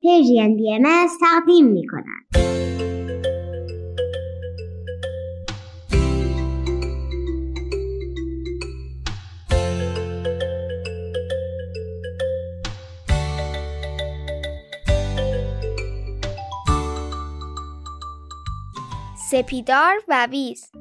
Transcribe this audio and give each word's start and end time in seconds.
پیجین 0.00 0.56
بی 0.56 0.74
ام 0.74 1.08
تقدیم 1.20 1.66
می 1.66 1.86
کنند. 1.86 2.26
سپیدار 19.30 19.94
و 20.08 20.26
ویز 20.30 20.72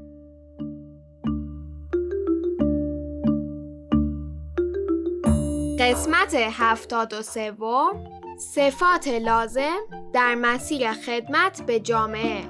قسمت 5.79 6.35
هفتاد 6.35 7.13
و 7.13 7.21
سوم 7.21 8.18
صفات 8.39 9.07
لازم 9.07 9.77
در 10.13 10.35
مسیر 10.35 10.93
خدمت 10.93 11.61
به 11.61 11.79
جامعه 11.79 12.43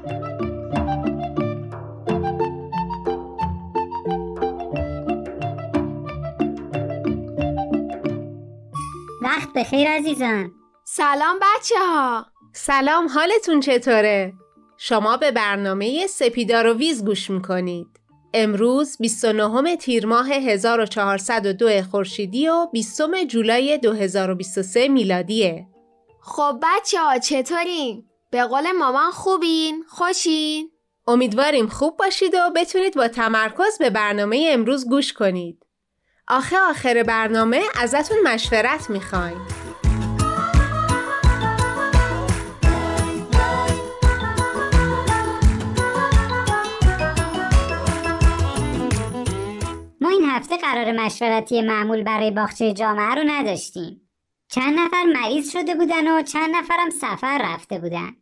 وقت 9.21 9.53
بخیر 9.55 9.89
عزیزان 9.89 10.51
سلام 10.83 11.35
بچه 11.41 11.75
ها 11.79 12.25
سلام 12.53 13.07
حالتون 13.07 13.59
چطوره؟ 13.59 14.33
شما 14.77 15.17
به 15.17 15.31
برنامه 15.31 16.07
سپیدار 16.07 16.67
و 16.67 16.73
ویز 16.73 17.05
گوش 17.05 17.29
می‌کنید. 17.29 17.87
امروز 18.33 18.97
29 18.99 19.75
تیر 19.75 20.05
ماه 20.05 20.31
1402 20.31 21.83
خورشیدی 21.83 22.47
و 22.47 22.67
20 22.73 23.23
جولای 23.27 23.77
2023 23.77 24.87
میلادیه. 24.87 25.67
خب 26.21 26.59
بچه 26.63 26.99
ها 26.99 27.19
چطورین؟ 27.19 28.05
به 28.31 28.43
قول 28.43 28.71
مامان 28.71 29.11
خوبین؟ 29.11 29.83
خوشین؟ 29.87 30.71
امیدواریم 31.07 31.67
خوب 31.67 31.97
باشید 31.97 32.35
و 32.35 32.49
بتونید 32.55 32.95
با 32.95 33.07
تمرکز 33.07 33.77
به 33.79 33.89
برنامه 33.89 34.49
امروز 34.51 34.89
گوش 34.89 35.13
کنید. 35.13 35.65
آخه 36.27 36.57
آخر 36.69 37.03
برنامه 37.03 37.61
ازتون 37.81 38.17
مشورت 38.23 38.89
می‌خوایم. 38.89 39.47
ما 50.01 50.09
این 50.09 50.25
هفته 50.25 50.57
قرار 50.57 50.91
مشورتی 50.91 51.61
معمول 51.61 52.03
برای 52.03 52.31
باغچه 52.31 52.73
جامعه 52.73 53.15
رو 53.15 53.23
نداشتیم. 53.27 54.08
چند 54.51 54.79
نفر 54.79 55.03
مریض 55.03 55.51
شده 55.51 55.75
بودن 55.75 56.07
و 56.07 56.21
چند 56.21 56.55
نفرم 56.55 56.89
سفر 56.89 57.53
رفته 57.53 57.79
بودن. 57.79 58.15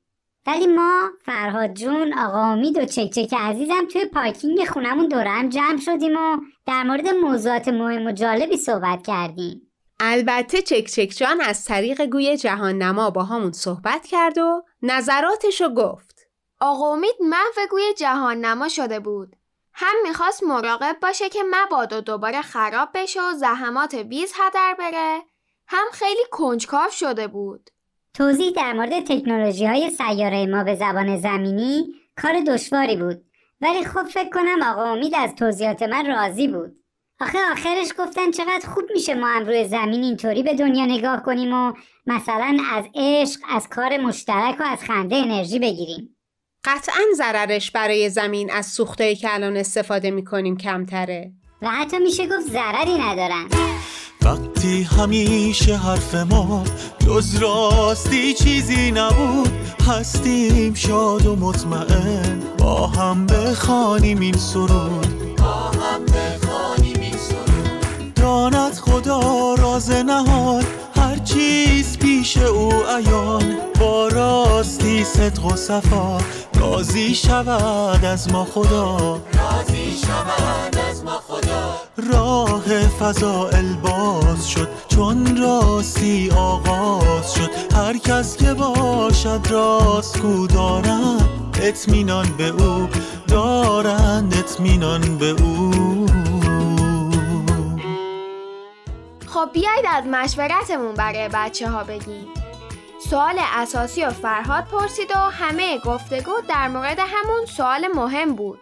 ولی 0.47 0.67
ما 0.67 1.09
فرهاد 1.25 1.73
جون 1.73 2.14
آقا 2.14 2.44
امید 2.44 2.78
و 2.78 2.86
چکچک 2.86 3.34
عزیزم 3.34 3.86
توی 3.92 4.06
پارکینگ 4.06 4.66
خونمون 4.66 5.08
دورم 5.08 5.50
جمع 5.50 5.78
شدیم 5.78 6.17
و 6.17 6.38
در 6.66 6.84
مورد 6.84 7.08
موضوعات 7.09 7.67
مهم 7.67 8.06
و 8.06 8.11
جالبی 8.11 8.58
صحبت 8.58 9.08
کردیم. 9.08 9.72
البته 10.00 10.61
چکچک 10.61 11.14
جان 11.17 11.42
از 11.42 11.66
طریق 11.66 12.06
گوی 12.06 12.38
جهان 12.38 12.78
نما 12.78 13.09
با 13.09 13.23
همون 13.23 13.52
صحبت 13.52 14.06
کرد 14.06 14.38
و 14.38 14.64
نظراتشو 14.81 15.69
گفت. 15.69 16.19
آقا 16.59 16.94
امید 16.94 17.16
محو 17.19 17.67
گوی 17.69 17.94
جهان 17.97 18.45
نما 18.45 18.67
شده 18.67 19.00
بود. 19.00 19.36
هم 19.73 19.95
می‌خواست 20.03 20.44
مراقب 20.44 20.97
باشه 21.02 21.30
که 21.30 21.39
مبادا 21.52 22.00
دوباره 22.00 22.41
خراب 22.41 22.89
بشه 22.94 23.22
و 23.22 23.34
زحمات 23.34 23.94
ویز 23.94 24.34
هدر 24.36 24.75
بره 24.80 25.22
هم 25.68 25.86
خیلی 25.94 26.22
کنجکاو 26.32 26.90
شده 26.92 27.28
بود. 27.28 27.70
توضیح 28.14 28.52
در 28.52 28.73
مورد 28.73 29.00
تکنولوژی 29.00 29.66
های 29.66 29.90
سیاره 29.90 30.46
ما 30.46 30.64
به 30.64 30.76
زبان 30.76 31.18
زمینی 31.18 31.86
کار 32.22 32.42
دشواری 32.42 32.96
بود. 32.96 33.22
ولی 33.62 33.86
خب 33.86 34.04
فکر 34.04 34.30
کنم 34.30 34.62
آقا 34.64 34.84
امید 34.84 35.16
از 35.16 35.36
توضیحات 35.36 35.84
من 35.84 36.06
راضی 36.06 36.47
بود. 36.47 36.75
آخه 37.19 37.38
آخرش 37.52 37.88
گفتن 38.00 38.31
چقدر 38.31 38.69
خوب 38.74 38.84
میشه 38.94 39.14
ما 39.14 39.28
هم 39.28 39.46
روی 39.46 39.68
زمین 39.68 40.03
اینطوری 40.03 40.44
به 40.44 40.53
دنیا 40.53 40.86
نگاه 40.86 41.24
کنیم 41.24 41.53
و 41.53 41.74
مثلا 42.06 42.58
از 42.72 42.86
عشق 42.96 43.40
از 43.50 43.70
کار 43.70 43.97
مشترک 43.97 44.56
و 44.59 44.64
از 44.64 44.84
خنده 44.84 45.16
انرژی 45.16 45.59
بگیریم. 45.59 46.18
قطعا 46.64 47.03
ضررش 47.16 47.72
برای 47.72 48.09
زمین 48.09 48.52
از 48.52 48.66
سوختایی 48.66 49.16
که 49.16 49.34
الان 49.34 49.58
استفاده 49.58 50.12
می‌کنیم 50.12 50.58
کمتره. 50.58 51.31
و 51.62 51.70
حتی 51.70 52.00
میشه 52.00 52.28
گفت 52.28 52.47
ضرری 52.47 52.97
ندارن. 52.97 53.47
وقتی 54.28 54.84
همیشه 54.84 55.78
حرف 55.78 56.16
ما 56.16 56.64
جز 57.00 57.36
راستی 57.36 58.34
چیزی 58.34 58.92
نبود 58.92 59.52
هستیم 59.88 60.74
شاد 60.74 61.26
و 61.26 61.36
مطمئن. 61.36 62.42
با 62.58 62.88
هم 62.88 63.26
بخوانیم 63.26 64.20
این 64.20 64.38
سرود. 64.38 65.36
با 65.38 65.54
هم 65.54 66.06
بخوانیم 66.06 67.00
این 67.02 67.18
سرود. 67.18 68.14
داند 68.16 68.74
خدا 68.74 69.54
راز 69.54 69.92
نهاد 69.92 70.66
هر 70.96 71.18
چیز 71.18 71.98
پیش 71.98 72.38
او 72.38 72.72
عیان. 72.84 73.58
با 73.80 74.08
راستی 74.08 75.04
صدق 75.04 75.46
و 75.46 75.56
صفا 75.56 76.18
راضی 76.59 77.16
شود 77.16 78.06
از 78.06 78.32
ما 78.32 78.46
خدا. 78.46 78.98
راضی 79.34 79.98
شود 80.02 80.87
خدا 81.28 81.76
راه 82.14 82.88
فضائل 82.88 83.74
باز 83.74 84.50
شد 84.50 84.68
چون 84.88 85.38
راستی 85.38 86.32
آغاز 86.32 87.34
شد. 87.34 87.50
هر 87.74 87.98
کس 87.98 88.38
که 88.38 88.54
باشد 88.54 89.40
راست 89.50 90.22
کو 90.22 90.48
دارند 90.48 91.60
اطمینان 91.62 92.38
به 92.38 92.48
او 92.48 92.90
دارند 93.28 94.34
اطمینان 94.34 95.18
به 95.18 95.30
او. 95.30 96.06
خب 99.28 99.50
بیاید 99.54 99.86
از 99.88 100.04
مشورتمون 100.06 100.94
برای 100.94 101.30
بچه 101.34 101.70
ها 101.70 101.84
بگیم. 101.84 102.28
سوال 103.09 103.36
اساسی 103.40 104.04
و 104.04 104.09
فرهاد 104.09 104.64
پرسید 104.64 105.12
و 105.12 105.18
همه 105.18 105.80
گفتگو 105.80 106.32
در 106.50 106.68
مورد 106.68 107.00
همون 107.00 107.46
سوال 107.46 107.88
مهم 107.96 108.36
بود. 108.36 108.59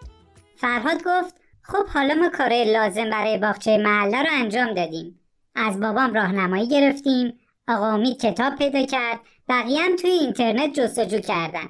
فرهاد 0.58 1.04
گفت 1.04 1.45
خب 1.68 1.88
حالا 1.88 2.16
ما 2.16 2.30
کارهای 2.30 2.74
لازم 2.74 3.10
برای 3.10 3.38
باغچه 3.38 3.78
محله 3.78 4.22
رو 4.22 4.30
انجام 4.32 4.74
دادیم. 4.74 5.20
از 5.56 5.80
بابام 5.80 6.14
راهنمایی 6.14 6.68
گرفتیم. 6.68 7.40
آقا 7.68 7.88
امید 7.88 8.22
کتاب 8.22 8.56
پیدا 8.56 8.86
کرد. 8.86 9.20
بقیه 9.50 9.82
هم 9.82 9.96
توی 9.96 10.10
اینترنت 10.10 10.74
جستجو 10.74 11.20
کردن. 11.20 11.70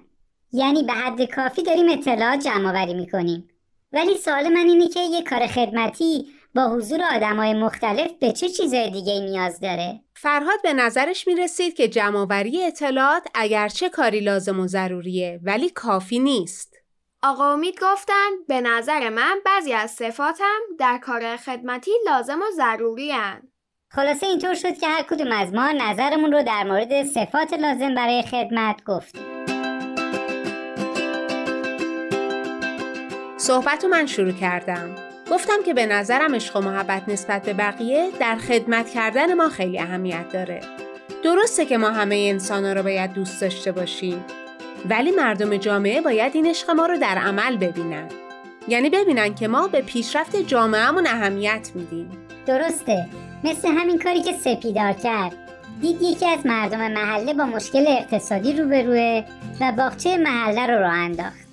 یعنی 0.52 0.84
به 0.84 0.94
حد 0.94 1.22
کافی 1.32 1.64
داریم 1.64 1.90
اطلاعات 1.90 2.40
جمع 2.40 2.70
آوری 2.70 2.94
می‌کنیم. 2.94 3.50
ولی 3.94 4.18
سوال 4.18 4.50
من 4.50 4.66
اینه 4.68 4.88
که 4.88 5.00
یه 5.00 5.24
کار 5.24 5.48
خدمتی 5.48 6.28
با 6.56 6.68
حضور 6.68 7.00
آدمای 7.16 7.54
مختلف 7.54 8.12
به 8.20 8.32
چه 8.32 8.50
چیزای 8.50 8.90
دیگه 8.90 9.20
نیاز 9.20 9.60
داره؟ 9.60 10.00
فرهاد 10.14 10.62
به 10.64 10.74
نظرش 10.74 11.28
می 11.28 11.36
رسید 11.36 11.74
که 11.74 11.88
جمعآوری 11.88 12.64
اطلاعات 12.64 13.28
اگرچه 13.34 13.90
کاری 13.90 14.20
لازم 14.20 14.60
و 14.60 14.68
ضروریه 14.68 15.40
ولی 15.44 15.70
کافی 15.70 16.20
نیست. 16.20 16.75
آقا 17.28 17.54
امید 17.54 17.80
گفتن 17.82 18.30
به 18.48 18.62
نظر 18.62 19.10
من 19.10 19.40
بعضی 19.46 19.74
از 19.74 19.92
صفاتم 19.92 20.60
در 20.80 20.98
کار 20.98 21.38
خدمتی 21.38 21.92
لازم 22.06 22.40
و 22.40 22.46
ضروری 22.56 23.12
هن. 23.12 23.42
خلاصه 23.92 24.26
اینطور 24.28 24.54
شد 24.54 24.78
که 24.78 24.88
هر 24.88 25.02
کدوم 25.02 25.32
از 25.32 25.54
ما 25.54 25.72
نظرمون 25.72 26.32
رو 26.32 26.44
در 26.44 26.64
مورد 26.64 27.04
صفات 27.04 27.54
لازم 27.54 27.96
برای 27.96 28.22
خدمت 28.22 28.84
گفتیم. 28.84 29.46
صحبت 33.38 33.86
من 33.86 34.06
شروع 34.06 34.32
کردم. 34.32 34.96
گفتم 35.32 35.64
که 35.66 35.74
به 35.74 35.86
نظرم 35.86 36.36
عشق 36.36 36.56
و 36.56 36.62
محبت 36.62 37.10
نسبت 37.10 37.46
به 37.46 37.54
بقیه 37.54 38.12
در 38.20 38.36
خدمت 38.36 38.90
کردن 38.90 39.34
ما 39.34 39.50
خیلی 39.50 39.80
اهمیت 39.80 40.30
داره. 40.30 40.62
درسته 41.24 41.66
که 41.66 41.78
ما 41.78 41.90
همه 41.92 42.16
انسان 42.16 42.66
ها 42.66 42.74
رو 42.74 42.84
باید 42.84 43.14
دوست 43.14 43.42
داشته 43.42 43.72
باشیم. 43.72 44.26
ولی 44.90 45.12
مردم 45.12 45.58
جامعه 45.58 46.02
باید 46.02 46.36
این 46.36 46.46
عشق 46.46 46.72
ما 46.72 46.86
رو 46.86 46.98
در 46.98 47.18
عمل 47.18 47.58
ببینن. 47.58 48.08
یعنی 48.68 48.90
ببینن 48.90 49.36
که 49.36 49.48
ما 49.48 49.68
به 49.68 49.82
پیشرفت 49.82 50.36
جامعهمون 50.36 51.08
اهمیت 51.08 51.72
میدیم. 51.76 52.10
درسته. 52.46 53.06
مثل 53.44 53.68
همین 53.68 54.00
کاری 54.00 54.22
که 54.22 54.34
سپیدار 54.34 54.94
کرد. 54.94 55.38
دید 55.82 56.02
یکی 56.02 56.28
از 56.28 56.46
مردم 56.46 56.92
محله 56.92 57.34
با 57.34 57.46
مشکل 57.46 57.86
اقتصادی 57.88 58.54
روبروه 58.54 59.24
و 59.62 59.72
باغچه 59.72 60.18
محله 60.18 60.68
رو 60.68 60.80
راه 60.80 60.94
انداخت. 60.94 61.46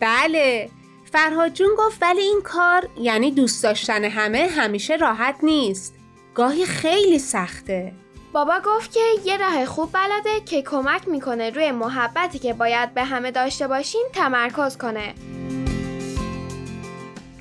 بله 0.00 0.68
فرهاد 1.12 1.52
جون 1.52 1.68
گفت 1.78 2.02
ولی 2.02 2.20
این 2.20 2.40
کار 2.44 2.88
یعنی 3.00 3.30
دوست 3.30 3.62
داشتن 3.62 4.04
همه 4.04 4.48
همیشه 4.56 4.96
راحت 4.96 5.36
نیست 5.42 5.94
گاهی 6.34 6.64
خیلی 6.64 7.18
سخته 7.18 7.92
بابا 8.32 8.60
گفت 8.64 8.92
که 8.92 9.00
یه 9.24 9.36
راه 9.36 9.66
خوب 9.66 9.92
بلده 9.92 10.40
که 10.40 10.62
کمک 10.62 11.08
می‌کنه 11.08 11.50
روی 11.50 11.70
محبتی 11.70 12.38
که 12.38 12.52
باید 12.52 12.94
به 12.94 13.04
همه 13.04 13.30
داشته 13.30 13.68
باشین 13.68 14.06
تمرکز 14.14 14.78
کنه. 14.78 15.14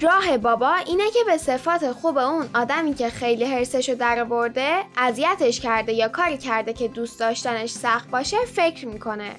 راه 0.02 0.38
بابا 0.38 0.74
اینه 0.74 1.12
که 1.12 1.20
به 1.26 1.38
صفات 1.38 1.92
خوب 1.92 2.18
اون 2.18 2.50
آدمی 2.56 2.94
که 2.94 3.10
خیلی 3.10 3.46
حرسشو 3.46 3.96
درآورده 3.96 4.84
اذیتش 4.98 5.60
کرده 5.60 5.94
یا 5.94 6.08
کاری 6.08 6.38
کرده 6.38 6.74
که 6.74 6.88
دوست 6.88 7.20
داشتنش 7.20 7.70
سخت 7.70 8.10
باشه 8.10 8.38
فکر 8.56 8.88
می‌کنه. 8.88 9.36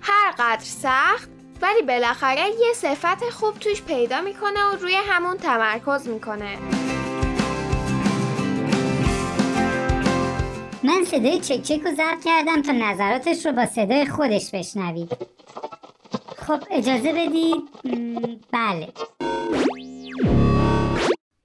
هر 0.00 0.34
قدر 0.38 0.64
سخت 0.64 1.28
ولی 1.62 1.82
بالاخره 1.82 2.46
یه 2.46 2.72
صفت 2.74 3.30
خوب 3.30 3.58
توش 3.58 3.82
پیدا 3.82 4.20
می‌کنه 4.20 4.64
و 4.64 4.76
روی 4.80 4.94
همون 4.94 5.36
تمرکز 5.36 6.08
می‌کنه. 6.08 6.58
من 10.84 11.04
صدای 11.04 11.40
چک 11.40 11.62
چک 11.62 11.80
رو 11.80 11.94
ضبط 11.94 12.24
کردم 12.24 12.62
تا 12.62 12.72
نظراتش 12.72 13.46
رو 13.46 13.52
با 13.52 13.66
صدای 13.66 14.06
خودش 14.06 14.50
بشنوید 14.50 15.16
خب 16.36 16.62
اجازه 16.70 17.12
بدید 17.12 17.62
بله. 18.52 18.92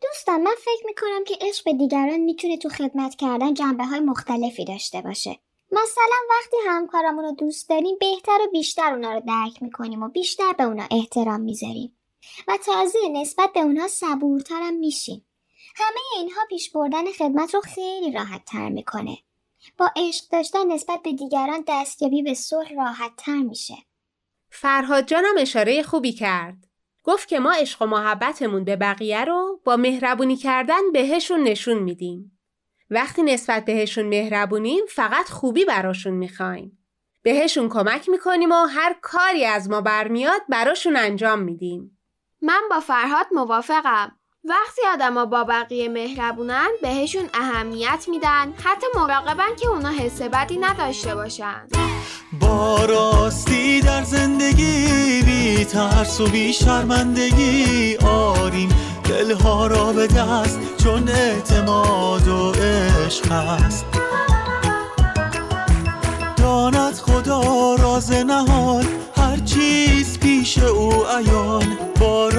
دوستان 0.02 0.42
من 0.42 0.56
فکر 0.58 0.86
می‌کنم 0.86 1.24
که 1.28 1.38
عشق 1.42 1.66
به 1.66 1.74
دیگران 1.74 2.18
می‌تونه 2.18 2.58
تو 2.58 2.70
خدمت 2.70 3.16
کردن 3.16 3.54
جنبه 3.54 3.86
های 3.86 4.00
مختلفی 4.00 4.66
داشته 4.66 5.02
باشه. 5.02 5.40
مثلا 5.72 6.16
وقتی 6.30 6.58
همکارامون 6.68 7.26
رو 7.26 7.32
دوست 7.32 7.70
داریم 7.70 7.98
بهتر 8.00 8.38
و 8.42 8.52
بیشتر 8.52 8.94
اونا 8.94 9.14
رو 9.14 9.20
درک 9.20 9.64
می‌کنیم 9.64 10.04
و 10.04 10.10
بیشتر 10.10 10.54
به 10.58 10.64
اونا 10.64 10.84
احترام 10.92 11.42
می‌ذاریم. 11.42 11.98
و 12.48 12.58
تازه 12.66 13.00
نسبت 13.12 13.54
به 13.54 13.60
اونا 13.60 13.88
صبورترم 13.88 14.74
میشیم. 14.74 15.26
همه 15.76 16.00
اینها 16.18 16.42
پیش 16.50 16.72
بردن 16.72 17.12
خدمت 17.12 17.56
رو 17.56 17.62
خیلی 17.62 18.12
راحت 18.12 18.46
تر 18.46 18.70
می‌کنه. 18.70 19.18
با 19.78 19.92
عشق 19.96 20.26
داشتن 20.32 20.72
نسبت 20.72 21.02
به 21.04 21.14
دیگران 21.14 21.64
دستیابی 21.68 22.24
به 22.24 22.34
صلح 22.34 22.74
راحت 22.76 23.12
تر 23.18 23.38
میشه. 23.38 23.76
فرهاد 24.50 25.06
جانم 25.06 25.36
اشاره 25.38 25.84
خوبی 25.84 26.14
کرد. 26.14 26.68
گفت 27.04 27.28
که 27.28 27.40
ما 27.40 27.54
عشق 27.54 27.82
و 27.82 27.86
محبتمون 27.86 28.64
به 28.64 28.76
بقیه 28.76 29.26
رو 29.26 29.62
با 29.66 29.78
مهربونی 29.78 30.36
کردن 30.36 30.92
بهشون 30.94 31.44
نشون 31.44 31.78
میدیم. 31.78 32.40
وقتی 32.90 33.24
نسبت 33.24 33.66
بهشون 33.66 34.06
مهربونیم 34.06 34.86
فقط 34.90 35.30
خوبی 35.30 35.66
براشون 35.66 36.14
می‌خوایم. 36.14 36.86
بهشون 37.24 37.70
کمک 37.70 38.10
می‌کنیم 38.10 38.52
و 38.52 38.66
هر 38.66 38.96
کاری 39.02 39.46
از 39.46 39.70
ما 39.70 39.82
برمیاد 39.82 40.42
براشون 40.50 40.96
انجام 40.96 41.40
میدیم. 41.40 42.00
من 42.42 42.62
با 42.70 42.80
فرهاد 42.80 43.26
موافقم. 43.32 44.19
وقتی 44.44 44.82
آدما 44.94 45.26
با 45.26 45.44
بقیه 45.44 45.90
مهربونن 45.90 46.68
بهشون 46.82 47.30
اهمیت 47.34 48.06
میدن. 48.08 48.54
حتی 48.64 48.88
مراقبن 48.96 49.56
که 49.60 49.68
اونا 49.68 49.90
حس 49.90 50.22
بدی 50.22 50.58
نداشته 50.58 51.16
باشن. 51.16 51.68
با 52.40 52.86
راستی 52.86 53.82
در 53.82 54.04
زندگی 54.04 55.22
بی 55.22 55.66
ترس 55.66 56.22
و 56.22 56.28
بی 56.28 56.54
شرمندگی 56.54 57.98
آریم. 57.98 58.70
دلها 59.04 59.68
را 59.68 59.94
به 59.94 60.08
دست 60.08 60.60
چون 60.84 61.10
اعتماد 61.10 62.28
و 62.28 62.52
عشق 62.52 63.32
هست 63.32 63.86
داند 66.38 66.94
خدا 66.94 67.76
راز 67.76 68.12
نهان 68.12 68.86
هر 69.18 69.38
چیز 69.38 70.20
پیش 70.20 70.58
او 70.58 71.06
عیان. 71.06 71.78
با 72.00 72.30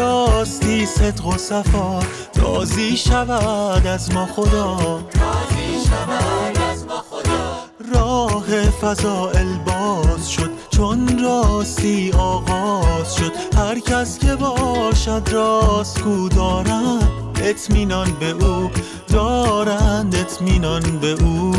صدق 0.90 1.26
و 1.26 1.32
صفا. 1.32 2.00
راضی 2.36 2.96
شود 2.96 3.86
از 3.86 4.14
ما 4.14 4.26
خدا. 4.26 4.76
راضی 4.96 5.88
شود 5.88 6.58
از 6.72 6.86
ما 6.86 7.04
خدا. 7.10 7.56
راه 7.94 8.70
فضائل 8.70 9.56
باز 9.66 10.30
شد 10.30 10.50
چون 10.70 11.24
راستی 11.24 12.12
آغاز 12.18 13.16
شد. 13.16 13.32
هر 13.56 13.78
کس 13.78 14.18
که 14.18 14.36
باشد 14.36 15.28
راست 15.32 16.02
کو 16.02 16.28
دارند 16.28 17.40
اطمینان 17.44 18.08
به 18.20 18.30
او. 18.30 18.70
دارند 19.12 20.14
اطمینان 20.14 20.82
به 21.00 21.10
او. 21.24 21.52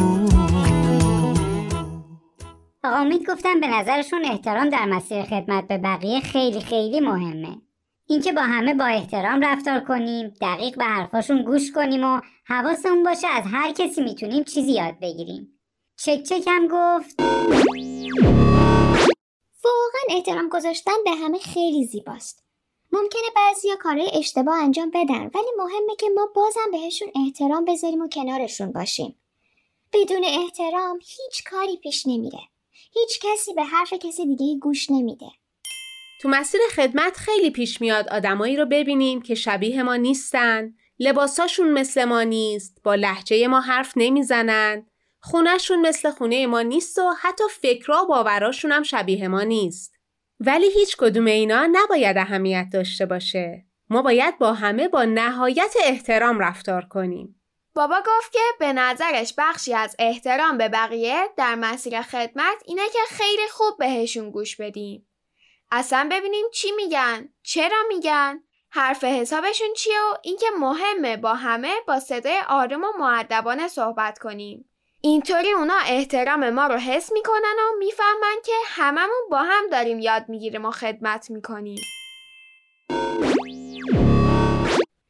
آقا 2.84 2.98
امید 2.98 3.30
گفتم 3.30 3.60
به 3.60 3.68
نظرشون 3.68 4.26
احترام 4.26 4.70
در 4.70 4.86
مسیر 4.86 5.24
خدمت 5.24 5.68
به 5.68 5.78
بقیه 5.78 6.20
خیلی 6.20 6.62
خیلی 6.62 7.00
مهمه. 7.00 7.58
اینکه 8.12 8.32
با 8.32 8.42
همه 8.42 8.74
با 8.74 8.86
احترام 8.86 9.42
رفتار 9.42 9.80
کنیم 9.80 10.34
دقیق 10.42 10.78
به 10.78 10.84
حرفاشون 10.84 11.44
گوش 11.44 11.72
کنیم 11.72 12.04
و 12.04 12.22
حواسمون 12.46 13.04
باشه 13.04 13.28
از 13.28 13.44
هر 13.48 13.72
کسی 13.72 14.02
می‌تونیم 14.02 14.44
چیزی 14.44 14.72
یاد 14.72 15.00
بگیریم. 15.02 15.60
چک 15.98 16.24
چک 16.24 16.44
هم 16.48 16.68
گفت. 16.68 17.22
واقعا 19.64 20.02
احترام 20.10 20.50
گذاشتن 20.50 21.04
به 21.06 21.12
همه 21.12 21.40
خیلی 21.40 21.86
زیباست. 21.86 22.44
ممکنه 22.92 23.22
بعضیا 23.36 23.76
کارهای 23.76 24.12
اشتباه 24.14 24.64
انجام 24.64 24.90
بدن 24.90 25.32
ولی 25.36 25.52
مهمه 25.58 25.96
که 26.00 26.10
ما 26.16 26.30
بازم 26.36 26.72
بهشون 26.72 27.08
احترام 27.16 27.66
بذاریم 27.66 28.02
و 28.02 28.08
کنارشون 28.08 28.72
باشیم. 28.72 29.16
بدون 29.94 30.26
احترام 30.26 31.00
هیچ 31.00 31.44
کاری 31.52 31.78
پیش 31.78 32.08
نمیره. 32.08 32.42
هیچ 32.94 33.20
کسی 33.22 33.54
به 33.54 33.64
حرف 33.64 33.94
کسی 33.94 34.36
دیگه 34.36 34.60
گوش 34.60 34.92
نمیده. 34.92 35.28
تو 36.22 36.30
مسیر 36.30 36.62
خدمت 36.76 37.18
خیلی 37.18 37.52
پیش 37.52 37.82
میاد 37.82 38.10
آدمایی 38.10 38.58
رو 38.58 38.66
ببینیم 38.66 39.22
که 39.22 39.36
شبیه 39.36 39.84
ما 39.84 39.96
نیستن 39.96 40.74
لباساشون 41.00 41.72
مثل 41.72 42.06
ما 42.06 42.24
نیست 42.24 42.82
با 42.84 42.96
لحجه 42.96 43.48
ما 43.48 43.60
حرف 43.60 43.94
نمی‌زنن 43.96 44.86
خونهشون 45.20 45.82
مثل 45.82 46.12
خونه 46.12 46.48
ما 46.48 46.62
نیست 46.62 47.00
و 47.00 47.14
حتی 47.22 47.44
فکرها 47.62 48.04
و 48.04 48.08
باوراشون 48.08 48.72
هم 48.72 48.84
شبیه 48.84 49.28
ما 49.28 49.44
نیست. 49.44 49.96
ولی 50.40 50.72
هیچ 50.72 50.98
کدوم 50.98 51.26
اینا 51.26 51.68
نباید 51.72 52.18
اهمیت 52.18 52.68
داشته 52.74 53.06
باشه. 53.06 53.66
ما 53.90 54.02
باید 54.02 54.38
با 54.38 54.54
همه 54.54 54.88
با 54.88 55.04
نهایت 55.04 55.74
احترام 55.84 56.40
رفتار 56.40 56.86
کنیم. 56.86 57.42
بابا 57.76 58.04
گفت 58.06 58.32
که 58.32 58.40
به 58.60 58.74
نظرش 58.74 59.34
بخشی 59.38 59.74
از 59.74 59.96
احترام 60.00 60.58
به 60.58 60.70
بقیه 60.70 61.24
در 61.38 61.56
مسیر 61.56 62.02
خدمت 62.02 62.64
اینه 62.66 62.90
که 62.94 63.00
خیلی 63.10 63.48
خوب 63.52 63.78
بهشون 63.80 64.32
گوش 64.32 64.56
بدیم. 64.56 65.08
اصلا 65.74 66.10
ببینیم 66.12 66.46
چی 66.54 66.72
میگن، 66.72 67.30
چرا 67.44 67.78
میگن، 67.88 68.44
حرف 68.70 69.04
حسابشون 69.04 69.74
چیه 69.74 70.02
و 70.12 70.18
اینکه 70.22 70.46
مهمه 70.60 71.18
با 71.18 71.34
همه 71.34 71.74
با 71.88 72.00
صدای 72.00 72.42
آروم 72.50 72.84
و 72.84 72.88
معدبانه 73.00 73.68
صحبت 73.68 74.20
کنیم. 74.20 74.70
اینطوری 75.02 75.52
اونا 75.52 75.78
احترام 75.86 76.50
ما 76.50 76.68
رو 76.68 76.76
حس 76.76 77.12
می‌کنن 77.12 77.56
و 77.60 77.78
می‌فهمن 77.80 78.36
که 78.46 78.52
هممون 78.66 79.30
با 79.32 79.38
هم 79.38 79.70
داریم 79.72 80.00
یاد 80.00 80.30
می‌گیریم 80.30 80.66
و 80.66 80.72
خدمت 80.72 81.32
می‌کنیم. 81.32 81.82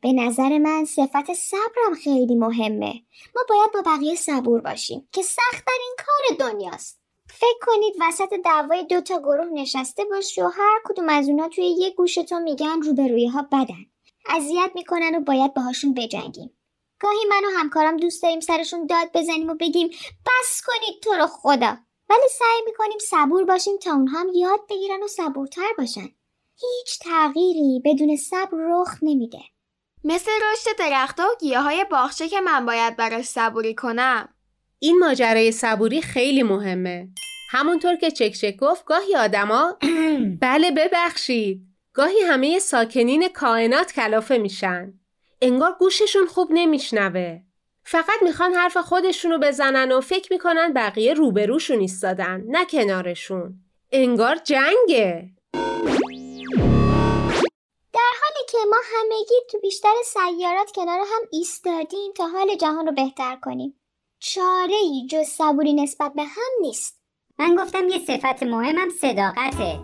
به 0.01 0.13
نظر 0.13 0.57
من 0.57 0.85
صفت 0.85 1.33
صبرم 1.33 1.93
خیلی 2.03 2.35
مهمه 2.35 2.93
ما 3.35 3.41
باید 3.49 3.71
با 3.73 3.81
بقیه 3.91 4.15
صبور 4.15 4.61
باشیم 4.61 5.09
که 5.11 5.21
سخت 5.21 5.67
این 5.79 5.95
کار 5.97 6.37
دنیاست 6.51 7.00
فکر 7.41 7.59
کنید 7.61 7.93
وسط 7.99 8.33
دعوای 8.45 8.83
دو 8.83 9.01
تا 9.01 9.19
گروه 9.19 9.47
نشسته 9.53 10.05
باشی 10.05 10.41
و 10.41 10.47
هر 10.47 10.81
کدوم 10.85 11.09
از 11.09 11.29
اونا 11.29 11.47
توی 11.47 11.65
یه 11.65 11.89
گوش 11.89 12.15
تو 12.15 12.39
میگن 12.39 12.81
روبروی 12.81 13.27
ها 13.27 13.47
بدن. 13.51 13.85
اذیت 14.29 14.71
می‌کنن 14.75 15.15
و 15.15 15.19
باید 15.19 15.53
باهاشون 15.53 15.93
بجنگیم. 15.93 16.57
گاهی 16.99 17.25
من 17.29 17.41
و 17.45 17.59
همکارم 17.59 17.97
دوست 17.97 18.23
داریم 18.23 18.39
سرشون 18.39 18.85
داد 18.85 19.11
بزنیم 19.13 19.49
و 19.49 19.55
بگیم 19.55 19.87
بس 20.25 20.61
کنید 20.65 21.01
تو 21.03 21.13
رو 21.13 21.27
خدا. 21.27 21.77
ولی 22.09 22.27
سعی 22.39 22.61
می‌کنیم 22.65 22.97
صبور 22.99 23.43
باشیم 23.43 23.77
تا 23.77 23.91
اونها 23.91 24.19
هم 24.19 24.29
یاد 24.35 24.59
بگیرن 24.69 25.03
و 25.03 25.07
صبورتر 25.07 25.73
باشن. 25.77 26.09
هیچ 26.59 26.99
تغییری 27.01 27.81
بدون 27.85 28.15
صبر 28.15 28.57
رخ 28.57 28.95
نمیده. 29.01 29.41
مثل 30.03 30.31
رشد 30.31 30.77
درختها 30.79 31.25
و 31.25 31.35
گیاه 31.39 31.63
های 31.63 31.85
باغچه 31.91 32.29
که 32.29 32.41
من 32.41 32.65
باید 32.65 32.95
براش 32.97 33.25
صبوری 33.25 33.75
کنم. 33.75 34.29
این 34.79 34.99
ماجرای 34.99 35.51
صبوری 35.51 36.01
خیلی 36.01 36.43
مهمه. 36.43 37.09
همونطور 37.53 37.95
که 37.95 38.11
چک 38.11 38.31
چک 38.31 38.55
گفت 38.55 38.85
گاهی 38.85 39.15
آدما 39.15 39.77
بله 40.41 40.71
ببخشید. 40.71 41.61
گاهی 41.93 42.19
همه 42.19 42.59
ساکنین 42.59 43.27
کائنات 43.27 43.93
کلافه 43.93 44.37
میشن. 44.37 44.93
انگار 45.41 45.75
گوششون 45.79 46.25
خوب 46.25 46.47
نمیشنوه. 46.51 47.39
فقط 47.83 48.21
می‌خوان 48.21 48.53
حرف 48.53 48.77
خودشونو 48.77 49.37
بزنن 49.39 49.91
و 49.91 50.01
فکر 50.01 50.33
می‌کنن 50.33 50.73
بقیه 50.73 51.13
روبروشون 51.13 51.79
ایستادن 51.79 52.43
نه 52.47 52.65
کنارشون. 52.65 53.53
انگار 53.91 54.35
جنگه. 54.35 55.29
در 57.93 58.11
حالی 58.21 58.45
که 58.49 58.57
ما 58.69 58.77
همگی 58.95 59.35
تو 59.51 59.59
بیشتر 59.59 59.93
سیارات 60.05 60.71
کنار 60.75 60.99
هم 60.99 61.21
ایستادیم 61.31 62.11
تا 62.15 62.27
حال 62.27 62.55
جهان 62.55 62.85
رو 62.87 62.91
بهتر 62.93 63.35
کنیم. 63.35 63.81
چاره 64.19 64.75
ای 64.75 65.07
جز 65.09 65.25
صبوری 65.25 65.73
نسبت 65.73 66.13
به 66.13 66.23
هم 66.23 66.51
نیست. 66.61 67.00
من 67.41 67.55
گفتم 67.55 67.89
یه 67.89 67.99
صفت 67.99 68.43
مهمم 68.43 68.89
صداقته. 69.01 69.79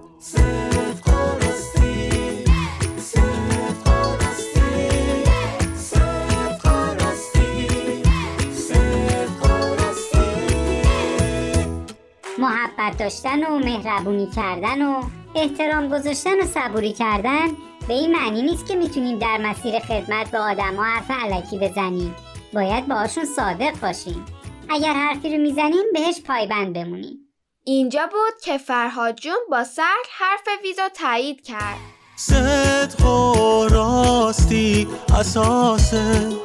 محبت 12.40 12.98
داشتن 13.00 13.44
و 13.44 13.60
مهربونی 13.60 14.28
کردن 14.36 14.82
و 14.82 15.04
احترام 15.36 15.88
گذاشتن 15.88 16.40
و 16.40 16.46
صبوری 16.46 16.94
کردن 16.94 17.48
به 17.88 17.94
این 17.94 18.12
معنی 18.12 18.42
نیست 18.42 18.68
که 18.68 18.76
می‌تونیم 18.76 19.20
در 19.20 19.38
مسیر 19.38 19.80
خدمت 19.80 20.32
به 20.32 20.38
آدما 20.38 20.84
حرف 20.84 21.12
علکی 21.12 21.58
بزنیم. 21.58 22.16
باید 22.54 22.88
باهاشون 22.88 23.26
صادق 23.26 23.80
باشیم. 23.82 24.26
اگر 24.70 24.94
حرفی 24.94 25.38
رو 25.38 25.42
می‌زنیم 25.42 25.84
بهش 25.94 26.22
پایبند 26.22 26.74
بمونیم. 26.74 27.27
اینجا 27.70 28.10
بود 28.12 28.42
که 28.44 28.58
فرهاد 28.58 29.16
جون 29.16 29.38
با 29.52 29.64
سر 29.64 29.96
حرف 30.12 30.42
ویزو 30.64 30.90
تایید 30.94 31.42
کرد. 31.42 31.78
صدق 32.16 33.06
و 33.06 33.68
راستی 33.68 34.88
اساس 35.20 35.94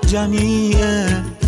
جمیع 0.06 0.76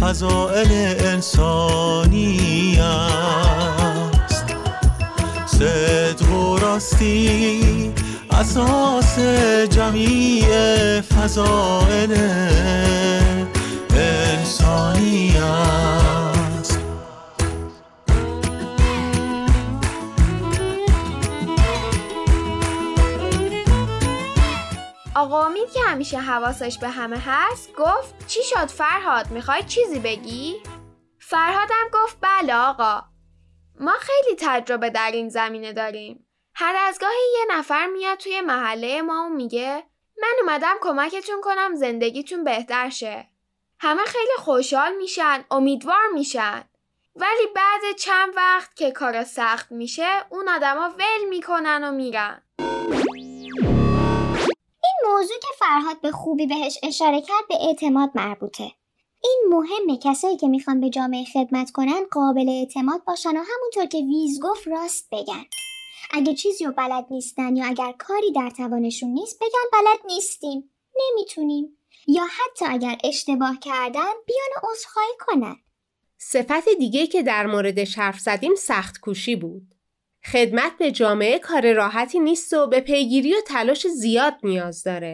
فضائل 0.01 0.67
انسانی 0.99 2.79
است. 2.81 4.45
صدق 5.47 6.33
و 6.33 6.59
راستی 6.59 7.93
اساس 8.31 9.19
جمیع 9.71 11.01
فضائل 11.01 12.17
انسانی 13.91 15.37
است. 15.37 16.24
آقا 25.17 25.47
امید 25.47 25.73
که 25.73 25.81
همیشه 25.81 26.19
حواسش 26.19 26.79
به 26.79 26.89
همه 26.89 27.19
هست 27.27 27.75
گفت 27.77 28.27
چی 28.27 28.43
شد 28.43 28.67
فرهاد؟ 28.67 29.31
می‌خوای 29.31 29.63
چیزی 29.63 29.99
بگی؟ 29.99 30.63
فرهادم 31.19 31.85
گفت 31.93 32.19
بله 32.21 32.55
آقا. 32.55 33.03
ما 33.81 33.93
خیلی 34.01 34.37
تجربه 34.39 34.91
در 34.91 35.11
این 35.11 35.29
زمینه 35.29 35.73
داریم. 35.73 36.27
هر 36.55 36.77
از 36.89 36.99
گاهی 36.99 37.33
یه 37.39 37.59
نفر 37.59 37.87
میاد 37.87 38.19
توی 38.19 38.41
محله 38.41 39.03
ما 39.03 39.27
و 39.27 39.29
میگه 39.29 39.85
من 40.23 40.35
اومدم 40.41 40.75
کمکتون 40.81 41.41
کنم 41.43 41.75
زندگیتون 41.75 42.45
بهتر 42.45 42.91
شه. 42.91 43.29
همه 43.79 44.03
خیلی 44.05 44.35
خوشحال 44.39 44.97
میشن 44.97 45.45
امیدوار 45.51 46.09
میشن. 46.15 46.65
ولی 47.17 47.47
بعد 47.55 47.97
چند 47.99 48.37
وقت 48.37 48.77
که 48.77 48.91
کار 48.91 49.25
سخت 49.25 49.73
میشه 49.73 50.25
اون 50.31 50.49
آدما 50.49 50.89
ول 50.89 51.29
می‌کنن 51.29 51.85
و 51.85 51.93
میرن. 51.93 52.43
موضوع 55.11 55.39
که 55.43 55.49
فرهاد 55.59 56.01
به 56.01 56.11
خوبی 56.11 56.47
بهش 56.47 56.79
اشاره 56.83 57.21
کرد 57.21 57.49
به 57.49 57.55
اعتماد 57.61 58.11
مربوطه. 58.15 58.73
این 59.25 59.45
مهمه 59.49 59.99
کسایی 60.03 60.37
که 60.37 60.49
می‌خوان 60.49 60.81
به 60.81 60.91
جامعه 60.91 61.25
خدمت 61.25 61.71
کنن 61.71 62.05
قابل 62.11 62.49
اعتماد 62.49 63.05
باشن 63.05 63.37
و 63.37 63.45
همونطور 63.53 63.87
که 63.87 63.99
ویز 63.99 64.41
گفت 64.41 64.69
راست 64.69 65.09
بگن. 65.13 65.45
اگه 66.11 66.35
چیزی 66.35 66.65
رو 66.65 66.73
بلد 66.73 67.07
نیستن 67.11 67.57
یا 67.57 67.67
اگر 67.67 67.93
کاری 67.93 68.33
در 68.33 68.51
توانشون 68.51 69.09
نیست 69.09 69.39
بگن 69.39 69.71
بلد 69.73 70.13
نیستیم. 70.13 70.71
نمی‌تونیم. 71.01 71.79
یا 72.07 72.25
حتی 72.25 72.65
اگر 72.69 72.99
اشتباه 73.05 73.59
کردن 73.59 74.13
بیان 74.27 74.49
و 74.57 74.67
عذرخواهی 74.71 75.15
کنن. 75.19 75.57
صفت 76.19 76.69
دیگه 76.79 77.07
که 77.07 77.23
در 77.23 77.47
موردش 77.47 77.99
حرف 77.99 78.21
زدیم 78.21 78.55
سخت 78.55 79.01
کوشی 79.01 79.37
بود. 79.37 79.74
خدمت 80.33 80.73
به 80.79 80.93
جامعه 80.93 81.39
کار 81.39 81.73
راحتی 81.73 82.21
نیست 82.21 82.53
و 82.53 82.67
به 82.67 82.81
پیگیری 82.81 83.35
و 83.35 83.41
تلاش 83.47 83.87
زیاد 83.87 84.35
نیاز 84.43 84.83
داره. 84.83 85.13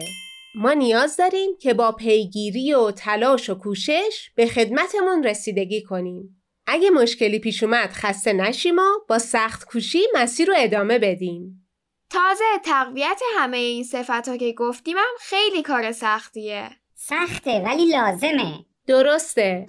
ما 0.55 0.73
نیاز 0.73 1.17
داریم 1.17 1.57
که 1.59 1.73
با 1.73 1.91
پیگیری 1.91 2.73
و 2.73 2.91
تلاش 2.91 3.49
و 3.49 3.55
کوشش 3.55 4.29
به 4.35 4.47
خدمتمون 4.47 5.23
رسیدگی 5.23 5.83
کنیم. 5.83 6.43
اگه 6.67 6.89
مشکلی 6.89 7.39
پیش 7.39 7.63
اومد 7.63 7.89
خسته 7.89 8.33
نشیم 8.33 8.79
و 8.79 8.99
با 9.09 9.19
سخت 9.19 9.65
کوشی 9.65 9.99
مسیر 10.15 10.47
رو 10.47 10.53
ادامه 10.57 10.99
بدیم. 10.99 11.67
تازه 12.09 12.45
تقویت 12.65 13.21
همه 13.37 13.57
این 13.57 13.83
صفت 13.83 14.27
ها 14.27 14.37
که 14.37 14.53
گفتیم 14.57 14.97
هم 14.97 15.15
خیلی 15.19 15.61
کار 15.61 15.91
سختیه 15.91 16.69
سخته 16.95 17.59
ولی 17.59 17.85
لازمه 17.85 18.65
درسته. 18.87 19.65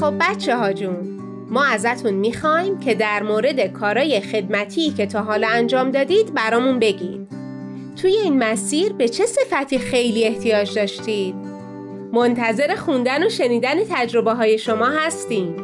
خب 0.00 0.14
بچه 0.20 0.56
ها 0.56 0.72
جون 0.72 1.18
ما 1.50 1.64
ازتون 1.64 2.14
می‌خوایم 2.14 2.78
که 2.78 2.94
در 2.94 3.22
مورد 3.22 3.72
کارای 3.72 4.20
خدمتی 4.20 4.90
که 4.90 5.06
تا 5.06 5.22
حالا 5.22 5.48
انجام 5.48 5.90
دادید 5.90 6.34
برامون 6.34 6.78
بگید 6.78 7.28
توی 8.02 8.12
این 8.12 8.38
مسیر 8.38 8.92
به 8.92 9.08
چه 9.08 9.26
صفتی 9.26 9.78
خیلی 9.78 10.24
احتیاج 10.24 10.74
داشتید؟ 10.74 11.34
منتظر 12.12 12.74
خوندن 12.74 13.26
و 13.26 13.28
شنیدن 13.28 13.84
تجربه 13.90 14.32
های 14.32 14.58
شما 14.58 14.86
هستیم. 14.86 15.56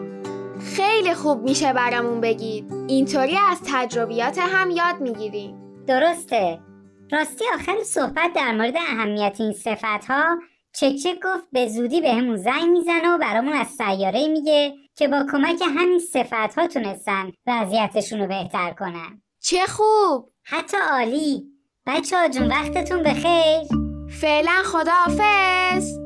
خیلی 0.77 1.15
خوب 1.15 1.43
میشه 1.43 1.73
برامون 1.73 2.21
بگید. 2.21 2.73
اینطوری 2.89 3.37
از 3.51 3.59
تجربیات 3.73 4.39
هم 4.39 4.71
یاد 4.71 5.01
می‌گیریم. 5.01 5.55
درسته. 5.87 6.59
راستی 7.13 7.45
آخر 7.55 7.83
صحبت 7.85 8.33
در 8.35 8.53
مورد 8.53 8.75
اهمیت 8.77 9.37
این 9.39 9.53
صفت 9.53 10.07
ها 10.09 10.39
چک 10.75 10.95
چک 10.97 11.15
گفت 11.25 11.45
به 11.53 11.69
زودی 11.69 12.01
بهمون 12.01 12.37
زنگ 12.37 12.65
می‌زنه 12.71 13.15
و 13.15 13.19
برامون 13.19 13.53
از 13.53 13.67
سیاره 13.67 14.29
میگه 14.29 14.75
که 14.97 15.09
با 15.09 15.27
کمک 15.33 15.63
همین 15.77 15.99
صفت 15.99 16.59
ها 16.59 16.67
تونستن 16.67 17.33
وضعیتشون 17.47 18.21
رو 18.21 18.27
بهتر 18.27 18.71
کنن. 18.71 19.23
چه 19.43 19.67
خوب! 19.67 20.33
حتی 20.45 20.77
عالی. 20.91 21.43
بچه 21.87 22.17
ها 22.19 22.29
جون 22.29 22.49
وقتتون 22.49 23.03
بخیر. 23.03 23.63
فعلا 24.21 24.63
خداحافظ! 24.65 26.02